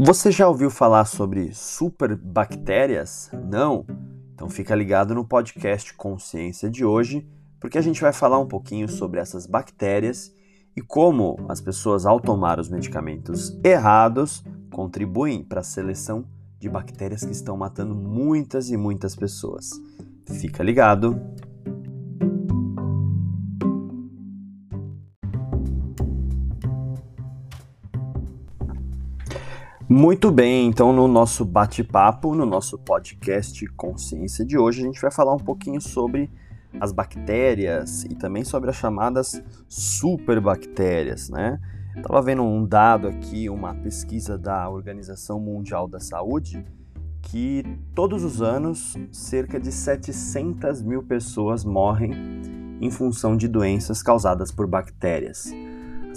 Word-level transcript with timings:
Você 0.00 0.30
já 0.30 0.46
ouviu 0.46 0.70
falar 0.70 1.04
sobre 1.06 1.52
superbactérias? 1.52 3.32
Não? 3.50 3.84
Então 4.32 4.48
fica 4.48 4.72
ligado 4.72 5.12
no 5.12 5.24
podcast 5.24 5.92
Consciência 5.94 6.70
de 6.70 6.84
hoje, 6.84 7.28
porque 7.58 7.76
a 7.76 7.80
gente 7.80 8.00
vai 8.00 8.12
falar 8.12 8.38
um 8.38 8.46
pouquinho 8.46 8.88
sobre 8.88 9.18
essas 9.18 9.44
bactérias 9.44 10.32
e 10.76 10.80
como 10.80 11.36
as 11.48 11.60
pessoas, 11.60 12.06
ao 12.06 12.20
tomar 12.20 12.60
os 12.60 12.68
medicamentos 12.68 13.58
errados, 13.64 14.44
contribuem 14.70 15.42
para 15.42 15.62
a 15.62 15.64
seleção 15.64 16.24
de 16.60 16.68
bactérias 16.68 17.24
que 17.24 17.32
estão 17.32 17.56
matando 17.56 17.92
muitas 17.92 18.70
e 18.70 18.76
muitas 18.76 19.16
pessoas. 19.16 19.68
Fica 20.26 20.62
ligado! 20.62 21.20
Muito 29.90 30.30
bem, 30.30 30.66
então 30.66 30.92
no 30.92 31.08
nosso 31.08 31.46
bate-papo, 31.46 32.34
no 32.34 32.44
nosso 32.44 32.76
podcast 32.76 33.66
Consciência 33.68 34.44
de 34.44 34.58
hoje, 34.58 34.82
a 34.82 34.84
gente 34.84 35.00
vai 35.00 35.10
falar 35.10 35.32
um 35.32 35.38
pouquinho 35.38 35.80
sobre 35.80 36.30
as 36.78 36.92
bactérias 36.92 38.04
e 38.04 38.14
também 38.14 38.44
sobre 38.44 38.68
as 38.68 38.76
chamadas 38.76 39.42
superbactérias, 39.66 41.30
né? 41.30 41.58
Estava 41.96 42.20
vendo 42.20 42.42
um 42.42 42.66
dado 42.66 43.08
aqui, 43.08 43.48
uma 43.48 43.74
pesquisa 43.76 44.36
da 44.36 44.68
Organização 44.68 45.40
Mundial 45.40 45.88
da 45.88 45.98
Saúde, 45.98 46.62
que 47.22 47.64
todos 47.94 48.24
os 48.24 48.42
anos 48.42 48.94
cerca 49.10 49.58
de 49.58 49.72
700 49.72 50.82
mil 50.82 51.02
pessoas 51.02 51.64
morrem 51.64 52.12
em 52.78 52.90
função 52.90 53.34
de 53.34 53.48
doenças 53.48 54.02
causadas 54.02 54.52
por 54.52 54.66
bactérias. 54.66 55.50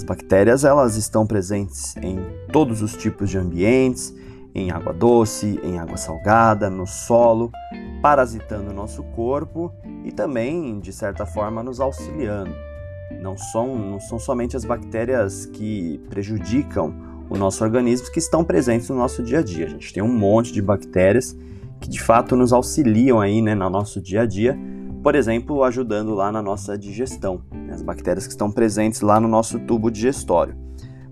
As 0.02 0.04
bactérias 0.04 0.66
elas 0.66 0.96
estão 0.96 1.28
presentes 1.28 1.96
em 1.98 2.18
todos 2.52 2.82
os 2.82 2.98
tipos 2.98 3.30
de 3.30 3.38
ambientes, 3.38 4.12
em 4.56 4.72
água 4.72 4.92
doce, 4.92 5.60
em 5.62 5.78
água 5.78 5.96
salgada, 5.96 6.72
no 6.72 6.88
solo, 6.88 7.52
parasitando 8.02 8.72
o 8.72 8.74
nosso 8.74 9.04
corpo 9.16 9.72
e 10.04 10.12
também, 10.12 10.80
de 10.80 10.92
certa 10.92 11.24
forma, 11.24 11.62
nos 11.62 11.80
auxiliando. 11.80 12.52
Não 13.22 13.38
são, 13.38 13.78
não 13.78 14.00
são 14.00 14.18
somente 14.18 14.58
as 14.58 14.66
bactérias 14.66 15.46
que 15.46 16.02
prejudicam 16.10 16.96
o 17.30 17.38
nosso 17.38 17.64
organismo 17.64 18.12
que 18.12 18.18
estão 18.18 18.44
presentes 18.44 18.90
no 18.90 18.96
nosso 18.96 19.22
dia 19.22 19.38
a 19.38 19.44
dia. 19.44 19.68
A 19.68 19.70
gente 19.70 19.94
tem 19.94 20.02
um 20.02 20.12
monte 20.12 20.52
de 20.52 20.64
bactérias 20.64 21.38
que 21.80 21.88
de 21.88 22.02
fato 22.02 22.36
nos 22.36 22.52
auxiliam 22.52 23.20
aí 23.20 23.40
né, 23.40 23.54
no 23.54 23.70
nosso 23.70 24.02
dia 24.02 24.22
a 24.22 24.26
dia 24.26 24.58
por 25.04 25.16
exemplo, 25.16 25.64
ajudando 25.64 26.14
lá 26.14 26.32
na 26.32 26.42
nossa 26.42 26.78
digestão, 26.78 27.42
né, 27.52 27.74
as 27.74 27.82
bactérias 27.82 28.26
que 28.26 28.34
estão 28.34 28.52
presentes 28.52 29.02
lá 29.02 29.20
no 29.20 29.28
nosso 29.28 29.60
tubo 29.60 29.90
digestório. 29.90 30.56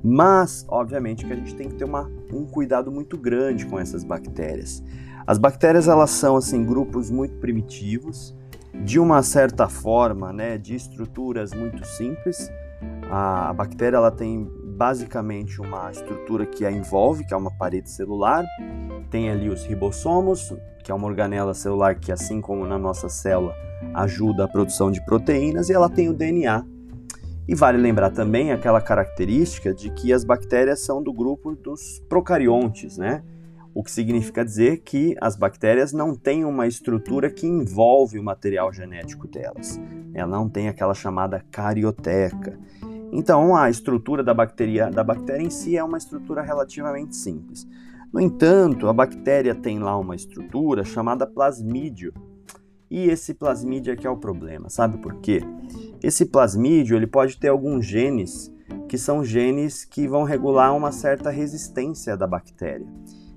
Mas, 0.04 0.66
obviamente, 0.70 1.26
que 1.26 1.34
a 1.34 1.36
gente 1.36 1.56
tem 1.56 1.68
que 1.68 1.76
ter 1.76 1.86
uma, 1.86 2.09
um 2.31 2.46
cuidado 2.46 2.92
muito 2.92 3.18
grande 3.18 3.66
com 3.66 3.80
essas 3.80 4.04
bactérias. 4.04 4.84
As 5.26 5.38
bactérias 5.38 5.88
elas 5.88 6.12
são 6.12 6.36
assim 6.36 6.66
grupos 6.66 7.09
muito 7.09 7.36
primitivos, 7.36 8.36
de 8.84 9.00
uma 9.00 9.22
certa 9.23 9.68
forma, 9.68 10.31
né, 10.31 10.58
de 10.58 10.76
estruturas 10.76 11.53
muito 11.53 11.86
simples. 11.86 12.50
A, 13.12 13.52
bactéria 13.53 13.98
ela 13.98 14.12
tem 14.12 14.50
basicamente 14.80 15.59
uma 15.59 15.91
estrutura 15.91 16.45
que 16.45 16.66
a 16.66 16.72
envolve, 16.72 17.25
que 17.25 17.33
é 17.33 17.38
uma 17.38 17.52
parede 17.52 17.89
celular. 17.89 18.45
Tem 19.11 19.30
ali 19.30 19.49
os 19.49 19.66
ribossomos, 19.66 20.55
que 20.81 20.89
é 20.89 20.95
uma 20.95 21.05
organela 21.05 21.53
celular 21.53 21.95
que, 21.95 22.13
assim 22.13 22.39
como 22.39 22.66
na 22.66 22.77
nossa 22.77 23.09
célula, 23.09 23.53
ajuda 23.94 24.45
a 24.45 24.47
produção 24.47 24.89
de 24.89 25.03
proteínas 25.03 25.67
e 25.67 25.73
ela 25.73 25.89
tem 25.89 26.07
o 26.07 26.13
DNA. 26.13 26.63
E 27.45 27.55
vale 27.55 27.77
lembrar 27.77 28.11
também 28.11 28.53
aquela 28.53 28.80
característica 28.80 29.73
de 29.73 29.89
que 29.89 30.13
as 30.13 30.23
bactérias 30.23 30.80
são 30.80 31.03
do 31.03 31.11
grupo 31.11 31.53
dos 31.57 32.00
procariontes, 32.07 32.97
né? 32.97 33.22
O 33.73 33.84
que 33.84 33.91
significa 33.91 34.45
dizer 34.45 34.78
que 34.78 35.13
as 35.19 35.35
bactérias 35.35 35.91
não 35.91 36.16
têm 36.16 36.45
uma 36.45 36.68
estrutura 36.68 37.29
que 37.29 37.45
envolve 37.45 38.18
o 38.18 38.23
material 38.23 38.72
genético 38.72 39.28
delas. 39.28 39.78
Ela 40.13 40.29
não 40.29 40.47
tem 40.47 40.69
aquela 40.69 40.94
chamada 40.94 41.44
carioteca. 41.51 42.57
Então, 43.12 43.56
a 43.56 43.70
estrutura 43.70 44.24
da 44.24 44.34
bactéria, 44.34 44.90
da 44.90 45.03
bactéria 45.03 45.44
em 45.44 45.50
si 45.50 45.78
é 45.78 45.84
uma 45.84 45.97
estrutura 45.97 46.42
relativamente 46.42 47.16
simples. 47.16 47.68
No 48.12 48.20
entanto, 48.20 48.88
a 48.88 48.94
bactéria 48.94 49.53
tem 49.53 49.80
lá 49.80 49.97
uma 49.97 50.16
estrutura 50.16 50.84
chamada 50.84 51.28
plasmídio, 51.28 52.14
e 52.90 53.08
esse 53.08 53.36
plasmídio 53.36 53.94
aqui 53.94 54.08
é 54.08 54.09
o 54.09 54.18
problema, 54.18 54.68
sabe 54.68 54.98
por 54.98 55.16
quê? 55.18 55.44
Esse 56.02 56.25
plasmídio 56.25 56.98
ele 56.98 57.06
pode 57.06 57.38
ter 57.38 57.50
alguns 57.50 57.86
genes 57.86 58.52
que 58.88 58.98
são 58.98 59.24
genes 59.24 59.86
que 59.86 60.08
vão 60.08 60.24
regular 60.24 60.75
uma 60.75 60.92
certa 60.92 61.30
resistência 61.30 62.18
da 62.18 62.25
bactéria. 62.25 62.88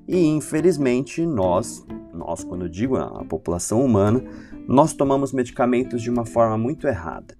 E 0.08 0.26
infelizmente 0.26 1.26
nós, 1.26 1.84
nós 2.14 2.42
quando 2.42 2.62
eu 2.62 2.68
digo 2.68 2.96
a 2.96 3.24
população 3.26 3.84
humana, 3.84 4.24
nós 4.66 4.94
tomamos 4.94 5.32
medicamentos 5.32 6.00
de 6.00 6.08
uma 6.08 6.24
forma 6.24 6.56
muito 6.56 6.86
errada. 6.86 7.36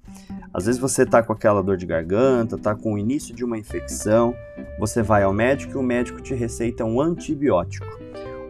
Às 0.53 0.67
vezes 0.67 0.81
você 0.81 1.03
está 1.03 1.23
com 1.23 1.33
aquela 1.33 1.63
dor 1.63 1.77
de 1.77 1.87
garganta, 1.87 2.57
está 2.57 2.75
com 2.75 2.95
o 2.95 2.99
início 2.99 3.35
de 3.35 3.45
uma 3.45 3.57
infecção, 3.57 4.35
você 4.79 5.03
vai 5.03 5.23
ao 5.23 5.33
médico 5.33 5.75
e 5.75 5.77
o 5.77 5.83
médico 5.83 6.21
te 6.21 6.35
receita 6.35 6.85
um 6.85 7.01
antibiótico 7.01 8.03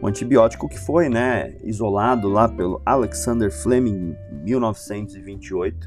um 0.02 0.08
antibiótico 0.08 0.68
que 0.68 0.78
foi 0.78 1.08
né, 1.08 1.54
isolado 1.62 2.28
lá 2.28 2.48
pelo 2.48 2.82
Alexander 2.84 3.52
Fleming 3.52 4.16
em 4.32 4.44
1928 4.44 5.86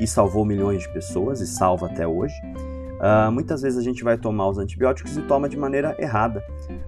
e 0.00 0.06
salvou 0.06 0.44
milhões 0.44 0.82
de 0.82 0.92
pessoas 0.92 1.40
e 1.40 1.46
salva 1.46 1.86
até 1.86 2.04
hoje. 2.04 2.34
Uh, 3.02 3.32
muitas 3.32 3.62
vezes 3.62 3.76
a 3.76 3.82
gente 3.82 4.04
vai 4.04 4.16
tomar 4.16 4.48
os 4.48 4.58
antibióticos 4.58 5.16
e 5.16 5.22
toma 5.22 5.48
de 5.48 5.56
maneira 5.56 5.96
errada. 5.98 6.40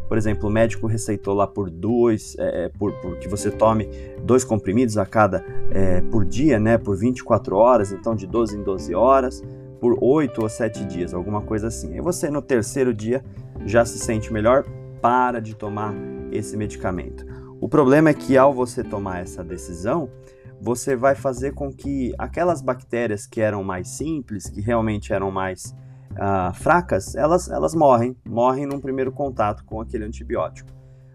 Por 0.06 0.16
exemplo, 0.16 0.48
o 0.48 0.52
médico 0.52 0.86
receitou 0.86 1.34
lá 1.34 1.44
por 1.44 1.68
dois, 1.68 2.36
é, 2.38 2.66
é 2.66 2.68
por, 2.68 2.92
por, 3.00 3.18
que 3.18 3.26
você 3.26 3.50
tome 3.50 3.88
dois 4.22 4.44
comprimidos 4.44 4.96
a 4.96 5.04
cada 5.04 5.44
é, 5.72 6.00
por 6.02 6.24
dia, 6.24 6.60
né, 6.60 6.78
por 6.78 6.96
24 6.96 7.56
horas, 7.56 7.90
então 7.90 8.14
de 8.14 8.28
12 8.28 8.56
em 8.56 8.62
12 8.62 8.94
horas, 8.94 9.42
por 9.80 9.98
8 10.00 10.40
ou 10.40 10.48
7 10.48 10.84
dias, 10.84 11.12
alguma 11.12 11.42
coisa 11.42 11.66
assim. 11.66 11.96
E 11.96 12.00
você 12.00 12.30
no 12.30 12.40
terceiro 12.40 12.94
dia 12.94 13.24
já 13.66 13.84
se 13.84 13.98
sente 13.98 14.32
melhor, 14.32 14.64
para 15.02 15.40
de 15.40 15.54
tomar 15.56 15.92
esse 16.30 16.56
medicamento. 16.56 17.26
O 17.60 17.68
problema 17.68 18.10
é 18.10 18.14
que 18.14 18.36
ao 18.36 18.54
você 18.54 18.84
tomar 18.84 19.20
essa 19.20 19.42
decisão, 19.42 20.08
você 20.60 20.94
vai 20.94 21.14
fazer 21.14 21.52
com 21.54 21.72
que 21.72 22.14
aquelas 22.16 22.62
bactérias 22.62 23.26
que 23.26 23.40
eram 23.40 23.64
mais 23.64 23.88
simples, 23.88 24.48
que 24.48 24.60
realmente 24.60 25.12
eram 25.12 25.30
mais 25.30 25.74
uh, 26.14 26.54
fracas, 26.54 27.14
elas, 27.14 27.48
elas 27.48 27.74
morrem, 27.74 28.16
morrem 28.24 28.66
num 28.66 28.80
primeiro 28.80 29.12
contato 29.12 29.64
com 29.64 29.80
aquele 29.80 30.04
antibiótico. 30.04 30.70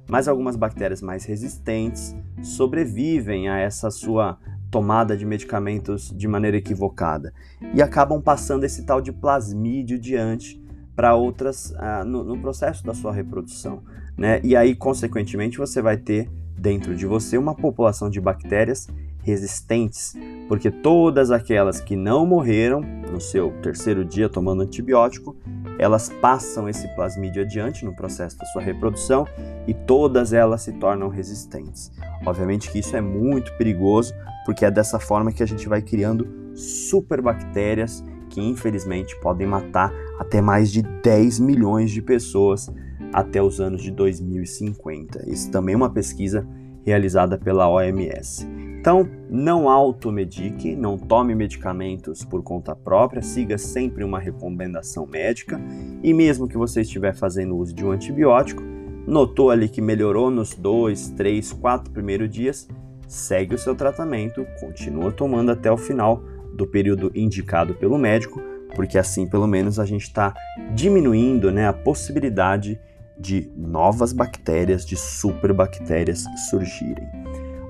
Mas 0.07 0.27
algumas 0.27 0.55
bactérias 0.55 1.01
mais 1.01 1.25
resistentes 1.25 2.15
sobrevivem 2.41 3.47
a 3.47 3.59
essa 3.59 3.91
sua 3.91 4.37
tomada 4.71 5.15
de 5.17 5.25
medicamentos 5.25 6.13
de 6.15 6.27
maneira 6.27 6.57
equivocada 6.57 7.33
e 7.73 7.81
acabam 7.81 8.21
passando 8.21 8.63
esse 8.63 8.85
tal 8.85 9.01
de 9.01 9.11
plasmídio 9.11 9.99
diante 9.99 10.61
para 10.95 11.15
outras 11.15 11.71
uh, 11.71 12.03
no, 12.05 12.23
no, 12.23 12.37
processo 12.39 12.85
da 12.85 12.93
sua 12.93 13.13
reprodução. 13.13 13.83
Né? 14.17 14.41
E 14.43 14.55
aí, 14.55 14.75
consequentemente, 14.75 15.57
você 15.57 15.81
vai 15.81 15.97
ter 15.97 16.29
dentro 16.57 16.95
de 16.95 17.05
você 17.05 17.37
uma 17.37 17.55
população 17.55 18.09
de 18.09 18.19
bactérias 18.19 18.87
resistentes, 19.23 20.13
porque 20.47 20.69
todas 20.69 21.31
aquelas 21.31 21.79
que 21.79 21.95
não 21.95 22.25
morreram 22.25 22.81
no 23.11 23.19
seu 23.19 23.51
terceiro 23.61 24.05
dia 24.05 24.29
tomando 24.29 24.61
antibiótico, 24.61 25.35
elas 25.77 26.09
passam 26.21 26.67
esse 26.67 26.87
plasmídio 26.95 27.41
adiante 27.41 27.85
no 27.85 27.95
processo 27.95 28.37
da 28.37 28.45
sua 28.47 28.61
reprodução 28.61 29.25
e 29.67 29.73
todas 29.73 30.33
elas 30.33 30.61
se 30.61 30.73
tornam 30.73 31.07
resistentes. 31.07 31.91
Obviamente 32.25 32.71
que 32.71 32.79
isso 32.79 32.95
é 32.95 33.01
muito 33.01 33.53
perigoso, 33.57 34.13
porque 34.45 34.65
é 34.65 34.71
dessa 34.71 34.99
forma 34.99 35.31
que 35.31 35.43
a 35.43 35.45
gente 35.45 35.67
vai 35.67 35.81
criando 35.81 36.27
superbactérias 36.53 38.03
que 38.29 38.41
infelizmente 38.41 39.19
podem 39.19 39.47
matar 39.47 39.91
até 40.19 40.41
mais 40.41 40.71
de 40.71 40.81
10 40.81 41.39
milhões 41.39 41.91
de 41.91 42.01
pessoas 42.01 42.69
até 43.11 43.41
os 43.41 43.59
anos 43.59 43.81
de 43.81 43.91
2050. 43.91 45.29
Isso 45.29 45.49
também 45.49 45.73
é 45.73 45.77
uma 45.77 45.89
pesquisa 45.89 46.47
realizada 46.89 47.37
pela 47.37 47.69
OMS. 47.69 48.47
Então, 48.79 49.07
não 49.29 49.69
automedique, 49.69 50.75
não 50.75 50.97
tome 50.97 51.35
medicamentos 51.35 52.23
por 52.23 52.41
conta 52.41 52.75
própria, 52.75 53.21
siga 53.21 53.57
sempre 53.57 54.03
uma 54.03 54.19
recomendação 54.19 55.05
médica 55.05 55.59
e 56.01 56.13
mesmo 56.13 56.47
que 56.47 56.57
você 56.57 56.81
estiver 56.81 57.13
fazendo 57.13 57.55
uso 57.57 57.73
de 57.73 57.85
um 57.85 57.91
antibiótico, 57.91 58.63
notou 59.05 59.51
ali 59.51 59.69
que 59.69 59.81
melhorou 59.81 60.31
nos 60.31 60.55
dois, 60.55 61.09
três, 61.09 61.51
quatro 61.51 61.91
primeiros 61.91 62.29
dias, 62.29 62.67
segue 63.07 63.53
o 63.53 63.59
seu 63.59 63.75
tratamento, 63.75 64.45
continua 64.59 65.11
tomando 65.11 65.51
até 65.51 65.71
o 65.71 65.77
final 65.77 66.23
do 66.53 66.65
período 66.65 67.11
indicado 67.13 67.75
pelo 67.75 67.97
médico, 67.97 68.41
porque 68.75 68.97
assim 68.97 69.27
pelo 69.27 69.45
menos 69.45 69.77
a 69.77 69.85
gente 69.85 70.03
está 70.03 70.33
diminuindo 70.73 71.51
né, 71.51 71.67
a 71.67 71.73
possibilidade 71.73 72.79
de 73.19 73.51
novas 73.55 74.13
bactérias, 74.13 74.85
de 74.85 74.95
superbactérias 74.95 76.25
surgirem. 76.49 77.07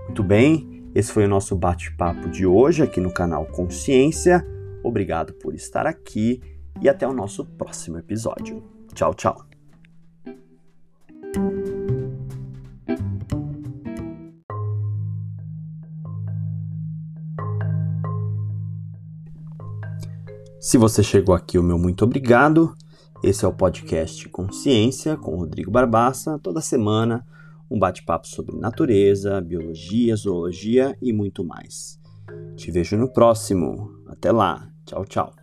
Muito 0.06 0.24
bem, 0.24 0.84
esse 0.94 1.12
foi 1.12 1.26
o 1.26 1.30
nosso 1.30 1.56
bate-papo 1.56 2.30
de 2.30 2.46
hoje 2.46 2.84
aqui 2.84 3.00
no 3.00 3.12
canal 3.12 3.46
Consciência. 3.46 4.46
Obrigado 4.84 5.34
por 5.34 5.54
estar 5.54 5.86
aqui 5.86 6.42
e 6.82 6.88
até 6.88 7.08
o 7.08 7.14
nosso 7.14 7.46
próximo 7.46 7.98
episódio. 7.98 8.64
Tchau, 8.94 9.14
tchau. 9.14 9.46
Se 20.60 20.78
você 20.78 21.02
chegou 21.02 21.34
aqui, 21.34 21.58
o 21.58 21.64
meu 21.64 21.80
muito 21.80 22.04
obrigado. 22.04 22.76
Esse 23.22 23.44
é 23.44 23.48
o 23.48 23.54
podcast 23.54 24.30
Consciência 24.30 25.18
com 25.18 25.36
Rodrigo 25.36 25.70
Barbaça. 25.70 26.40
Toda 26.40 26.62
semana, 26.62 27.28
um 27.70 27.78
bate-papo 27.78 28.26
sobre 28.26 28.56
natureza, 28.56 29.42
biologia, 29.42 30.16
zoologia 30.16 30.98
e 31.02 31.12
muito 31.12 31.44
mais. 31.44 32.00
Te 32.56 32.72
vejo 32.72 32.96
no 32.96 33.12
próximo. 33.12 33.92
Até 34.08 34.32
lá. 34.32 34.70
Tchau, 34.86 35.06
tchau. 35.06 35.39